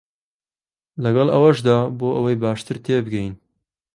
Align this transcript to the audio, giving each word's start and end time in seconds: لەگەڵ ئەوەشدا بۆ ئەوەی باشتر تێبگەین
لەگەڵ 1.03 1.27
ئەوەشدا 1.31 1.77
بۆ 1.99 2.07
ئەوەی 2.15 2.41
باشتر 2.43 2.77
تێبگەین 2.85 3.33